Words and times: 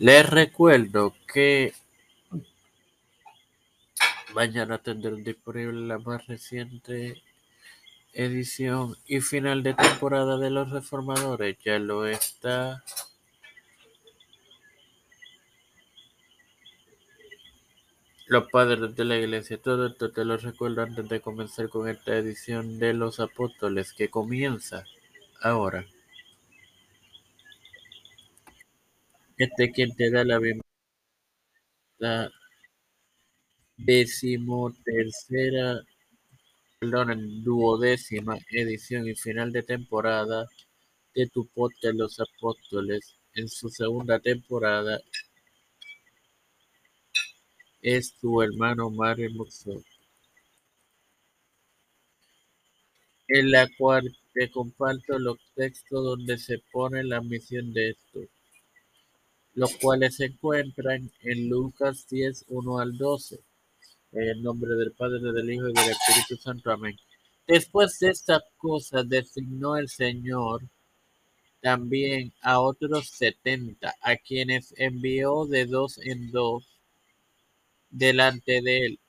Les 0.00 0.26
recuerdo 0.26 1.14
que 1.30 1.74
mañana 4.34 4.78
tendrán 4.78 5.22
disponible 5.22 5.86
la 5.86 5.98
más 5.98 6.26
reciente 6.26 7.22
edición 8.14 8.96
y 9.06 9.20
final 9.20 9.62
de 9.62 9.74
temporada 9.74 10.38
de 10.38 10.48
Los 10.48 10.70
Reformadores. 10.70 11.58
Ya 11.62 11.78
lo 11.78 12.06
está. 12.06 12.82
Los 18.26 18.50
padres 18.50 18.96
de 18.96 19.04
la 19.04 19.18
iglesia, 19.18 19.60
todo 19.60 19.88
esto 19.88 20.10
te 20.12 20.24
lo 20.24 20.38
recuerdo 20.38 20.80
antes 20.80 21.10
de 21.10 21.20
comenzar 21.20 21.68
con 21.68 21.86
esta 21.90 22.16
edición 22.16 22.78
de 22.78 22.94
los 22.94 23.20
apóstoles 23.20 23.92
que 23.92 24.08
comienza 24.08 24.82
ahora. 25.42 25.84
Este 29.40 29.72
quien 29.72 29.96
te 29.96 30.10
da 30.10 30.22
la 30.22 30.38
bienvenida 30.38 30.66
la 31.96 32.30
decimotercera, 33.78 35.80
perdón, 36.78 37.42
duodécima 37.42 38.36
edición 38.50 39.08
y 39.08 39.14
final 39.14 39.50
de 39.50 39.62
temporada 39.62 40.46
de 41.14 41.26
tu 41.28 41.48
podcast 41.48 41.94
Los 41.94 42.20
Apóstoles. 42.20 43.16
En 43.32 43.48
su 43.48 43.70
segunda 43.70 44.20
temporada 44.20 45.00
es 47.80 48.12
tu 48.20 48.42
hermano 48.42 48.90
Mario 48.90 49.30
Muxo, 49.30 49.82
en 53.28 53.50
la 53.50 53.66
cual 53.78 54.14
te 54.34 54.50
comparto 54.50 55.18
los 55.18 55.38
textos 55.54 56.04
donde 56.04 56.36
se 56.36 56.58
pone 56.70 57.02
la 57.04 57.22
misión 57.22 57.72
de 57.72 57.88
esto, 57.88 58.20
los 59.54 59.76
cuales 59.76 60.16
se 60.16 60.26
encuentran 60.26 61.10
en 61.22 61.48
Lucas 61.48 62.06
10, 62.08 62.46
1 62.48 62.78
al 62.78 62.96
12. 62.96 63.40
En 64.12 64.28
el 64.28 64.42
nombre 64.42 64.74
del 64.74 64.92
Padre, 64.92 65.32
del 65.32 65.52
Hijo 65.52 65.68
y 65.68 65.72
del 65.72 65.90
Espíritu 65.90 66.36
Santo. 66.36 66.70
Amén. 66.70 66.96
Después 67.46 67.98
de 67.98 68.10
estas 68.10 68.42
cosas 68.56 69.08
designó 69.08 69.76
el 69.76 69.88
Señor 69.88 70.62
también 71.60 72.32
a 72.42 72.60
otros 72.60 73.08
setenta, 73.10 73.94
a 74.00 74.16
quienes 74.16 74.72
envió 74.78 75.46
de 75.46 75.66
dos 75.66 75.98
en 75.98 76.30
dos 76.30 76.78
delante 77.90 78.62
de 78.62 78.86
él 78.86 79.00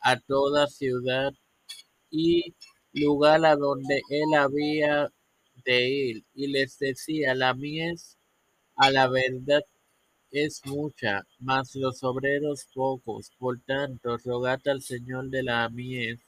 a 0.00 0.20
toda 0.20 0.68
ciudad 0.68 1.32
y 2.10 2.54
lugar 2.92 3.44
a 3.44 3.56
donde 3.56 4.00
él 4.08 4.34
había 4.38 5.12
de 5.64 5.88
ir, 5.88 6.24
y 6.32 6.46
les 6.46 6.78
decía, 6.78 7.34
la 7.34 7.54
mies 7.54 8.16
a 8.76 8.90
la 8.90 9.08
verdad 9.08 9.62
es 10.30 10.64
mucha, 10.66 11.26
mas 11.38 11.74
los 11.74 12.02
obreros 12.04 12.66
pocos. 12.74 13.30
Por 13.38 13.60
tanto, 13.60 14.16
rogad 14.18 14.60
al 14.68 14.82
Señor 14.82 15.30
de 15.30 15.42
la 15.42 15.68
mies 15.68 16.20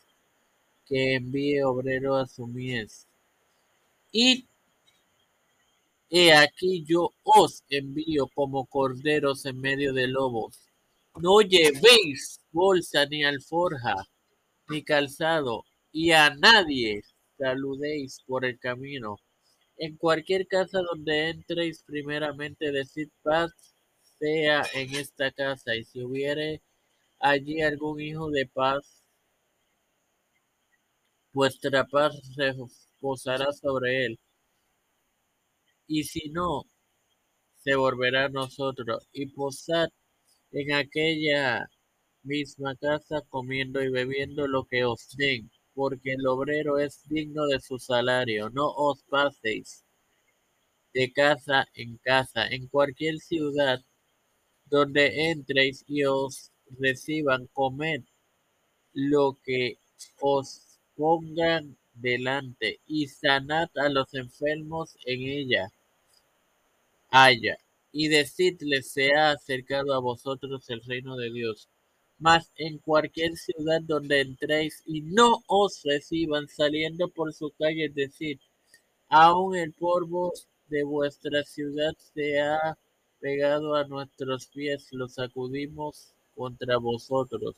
que 0.86 1.14
envíe 1.16 1.62
obrero 1.62 2.16
a 2.16 2.26
su 2.26 2.46
mies. 2.46 3.06
Y 4.10 4.46
he 6.10 6.32
aquí 6.32 6.84
yo 6.84 7.12
os 7.22 7.62
envío 7.68 8.28
como 8.34 8.64
corderos 8.66 9.44
en 9.44 9.60
medio 9.60 9.92
de 9.92 10.06
lobos. 10.06 10.58
No 11.16 11.40
llevéis 11.42 12.40
bolsa 12.52 13.04
ni 13.06 13.24
alforja 13.24 13.96
ni 14.68 14.82
calzado, 14.82 15.64
y 15.92 16.12
a 16.12 16.30
nadie 16.30 17.02
saludéis 17.38 18.20
por 18.26 18.44
el 18.44 18.58
camino. 18.58 19.18
En 19.78 19.96
cualquier 19.96 20.46
casa 20.48 20.80
donde 20.82 21.30
entréis, 21.30 21.82
primeramente 21.84 22.72
decid 22.72 23.08
paz 23.22 23.52
sea 24.18 24.64
en 24.74 24.94
esta 24.96 25.30
casa, 25.30 25.76
y 25.76 25.84
si 25.84 26.02
hubiere 26.02 26.62
allí 27.20 27.62
algún 27.62 28.00
hijo 28.00 28.30
de 28.30 28.46
paz, 28.46 29.04
vuestra 31.32 31.84
paz 31.86 32.14
reposará 32.36 33.52
sobre 33.52 34.06
él. 34.06 34.18
Y 35.88 36.04
si 36.04 36.28
no, 36.30 36.64
se 37.56 37.74
volverá 37.76 38.26
a 38.26 38.28
nosotros, 38.28 39.08
y 39.12 39.26
posad 39.26 39.88
en 40.52 40.72
aquella 40.74 41.68
misma 42.22 42.74
casa 42.76 43.22
comiendo 43.28 43.82
y 43.82 43.90
bebiendo 43.90 44.48
lo 44.48 44.64
que 44.64 44.84
os 44.84 45.08
den, 45.16 45.50
porque 45.78 46.14
el 46.14 46.26
obrero 46.26 46.80
es 46.80 47.08
digno 47.08 47.46
de 47.46 47.60
su 47.60 47.78
salario. 47.78 48.50
No 48.50 48.66
os 48.66 49.04
paséis 49.04 49.84
de 50.92 51.12
casa 51.12 51.68
en 51.72 51.98
casa, 51.98 52.48
en 52.48 52.66
cualquier 52.66 53.18
ciudad 53.20 53.78
donde 54.64 55.30
entréis 55.30 55.84
y 55.86 56.02
os 56.02 56.50
reciban, 56.80 57.46
comed 57.52 58.02
lo 58.92 59.38
que 59.44 59.78
os 60.20 60.80
pongan 60.96 61.76
delante 61.94 62.80
y 62.88 63.06
sanad 63.06 63.68
a 63.76 63.88
los 63.88 64.12
enfermos 64.14 64.96
en 65.04 65.20
ella. 65.28 65.70
Haya 67.08 67.56
y 67.92 68.08
decidles 68.08 68.90
se 68.90 69.14
ha 69.14 69.30
acercado 69.30 69.94
a 69.94 70.00
vosotros 70.00 70.68
el 70.70 70.82
reino 70.82 71.14
de 71.14 71.30
Dios. 71.30 71.68
Mas 72.18 72.50
en 72.56 72.78
cualquier 72.78 73.36
ciudad 73.36 73.80
donde 73.82 74.20
entréis 74.20 74.82
y 74.86 75.02
no 75.02 75.42
os 75.46 75.82
reciban 75.84 76.48
saliendo 76.48 77.08
por 77.08 77.32
su 77.32 77.50
calle, 77.50 77.88
decid, 77.88 78.38
aún 79.08 79.56
el 79.56 79.72
polvo 79.72 80.32
de 80.68 80.82
vuestra 80.82 81.44
ciudad 81.44 81.92
se 82.14 82.40
ha 82.40 82.76
pegado 83.20 83.74
a 83.76 83.84
nuestros 83.84 84.46
pies, 84.46 84.88
lo 84.92 85.08
sacudimos 85.08 86.12
contra 86.34 86.76
vosotros. 86.78 87.56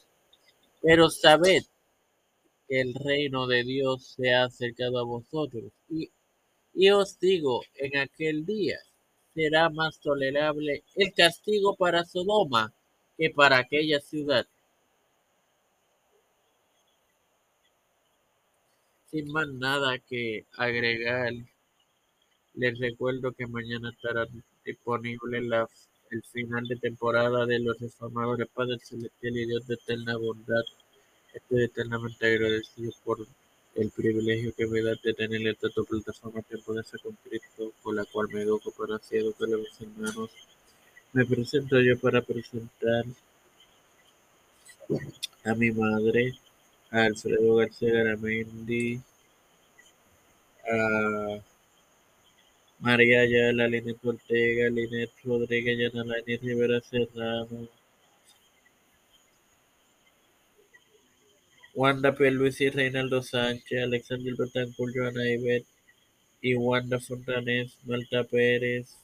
Pero 0.82 1.10
sabed 1.10 1.64
que 2.68 2.80
el 2.80 2.94
reino 2.94 3.46
de 3.46 3.64
Dios 3.64 4.14
se 4.16 4.32
ha 4.32 4.44
acercado 4.44 4.98
a 4.98 5.04
vosotros. 5.04 5.72
Y 6.74 6.90
os 6.90 7.18
digo, 7.18 7.62
en 7.74 7.96
aquel 7.98 8.46
día 8.46 8.78
será 9.34 9.70
más 9.70 9.98
tolerable 10.00 10.84
el 10.94 11.12
castigo 11.14 11.76
para 11.76 12.04
Sodoma 12.04 12.72
que 13.20 13.28
para 13.28 13.58
aquella 13.58 14.00
ciudad. 14.00 14.46
Sin 19.10 19.30
más 19.30 19.46
nada 19.48 19.98
que 19.98 20.46
agregar, 20.56 21.34
les 22.54 22.78
recuerdo 22.78 23.32
que 23.32 23.46
mañana 23.46 23.90
estará 23.90 24.26
disponible 24.64 25.42
la, 25.42 25.68
el 26.10 26.22
final 26.22 26.64
de 26.66 26.76
temporada 26.76 27.44
de 27.44 27.58
los 27.58 27.78
reformadores 27.78 28.48
Padre 28.54 28.78
Celestial 28.78 29.36
y 29.36 29.44
Dios 29.44 29.66
de 29.66 29.74
eterna 29.74 30.16
bondad. 30.16 30.64
Estoy 31.34 31.64
eternamente 31.64 32.26
agradecido 32.26 32.90
por 33.04 33.18
el 33.74 33.90
privilegio 33.90 34.54
que 34.54 34.66
me 34.66 34.80
da 34.80 34.94
de 35.04 35.12
tener 35.12 35.46
esta 35.46 35.68
plataforma 35.68 36.40
que 36.48 36.56
puede 36.56 36.82
ser 36.84 37.00
con 37.00 37.18
Cristo, 37.22 37.74
con 37.82 37.96
la 37.96 38.06
cual 38.06 38.28
me 38.32 38.40
educo 38.40 38.70
para 38.70 38.96
así 38.96 39.18
educar 39.18 39.48
a 39.52 39.58
mis 39.58 39.78
hermanos. 39.78 40.30
Me 41.12 41.24
presento 41.24 41.80
yo 41.80 41.98
para 41.98 42.22
presentar 42.22 43.04
a 45.44 45.54
mi 45.54 45.70
madre, 45.72 46.34
a 46.90 47.02
Alfredo 47.02 47.56
García 47.56 47.92
Garamendi, 47.92 49.00
a 50.70 51.40
María 52.78 53.20
Ayala, 53.22 53.66
Linet 53.68 53.98
Ortega, 54.04 54.70
Linet 54.70 55.10
Rodríguez, 55.24 55.78
Yanalani 55.78 56.36
Rivera 56.36 56.80
Serrano, 56.80 57.68
Wanda 61.74 62.14
P. 62.14 62.30
Luis 62.30 62.58
Reinaldo 62.72 63.20
Sánchez, 63.22 63.82
Alexander 63.82 64.34
Betancourt, 64.36 64.94
Joana 64.94 65.28
Ibet 65.28 65.64
y 66.40 66.54
Wanda 66.54 67.00
Fontanés, 67.00 67.76
Malta 67.84 68.22
Pérez, 68.24 68.96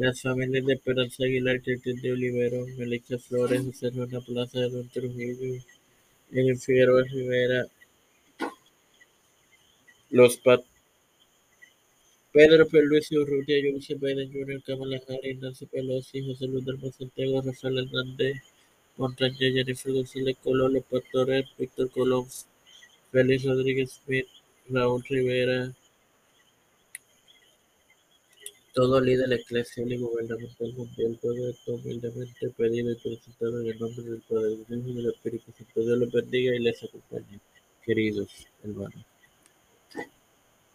las 0.00 0.22
familias 0.22 0.64
de 0.64 0.72
Esperanza 0.72 1.24
Aguilar, 1.24 1.60
Cristian 1.60 1.96
de 2.00 2.12
Olivero, 2.12 2.64
Melissa 2.78 3.18
Flores, 3.18 3.62
José 3.66 3.90
Juana 3.90 4.22
Plaza, 4.22 4.60
Don 4.68 4.88
Trujillo, 4.88 5.62
Emil 6.32 6.58
Figueroa 6.58 7.02
Rivera, 7.02 7.66
los 10.08 10.38
Pat 10.38 10.62
Pedro 12.32 12.66
P. 12.66 12.80
Luis 12.82 13.12
Urrutia, 13.12 13.56
Joseph 13.62 14.00
Biden 14.00 14.32
Jr., 14.32 14.62
Kamala 14.62 15.02
Harris, 15.06 15.38
Nancy 15.38 15.66
Pelosi, 15.66 16.26
José 16.26 16.46
Luis 16.46 16.64
del 16.64 16.78
Santiago, 16.92 17.42
Rafael 17.42 17.80
Hernández, 17.80 18.36
Montaña, 18.96 19.36
Jennifer 19.38 19.92
González 19.92 20.38
Colón, 20.42 20.72
los 20.72 20.84
pastores, 20.84 21.44
Víctor 21.58 21.90
Colón, 21.90 22.26
Félix 23.12 23.44
Rodríguez 23.44 24.00
Smith, 24.02 24.28
Raúl 24.70 25.04
Rivera, 25.06 25.74
todo 28.72 29.00
líder 29.00 29.32
eclesial 29.32 29.92
y 29.92 29.98
gubernamental 29.98 30.72
mundial, 30.74 31.18
esto 31.50 31.74
humildemente 31.74 32.50
pedido 32.56 32.92
y 32.92 32.96
presentado 32.96 33.60
en 33.60 33.68
el 33.68 33.78
nombre 33.78 34.04
del 34.04 34.22
Padre, 34.22 34.56
del 34.68 34.78
Hijo 34.78 34.88
y 34.88 34.94
del 34.94 35.06
Espíritu 35.06 35.52
Santo. 35.52 35.80
Dios 35.80 35.98
los 35.98 36.12
bendiga 36.12 36.54
y 36.54 36.60
les 36.60 36.82
acompañe, 36.82 37.40
queridos 37.84 38.46
hermanos. 38.62 39.09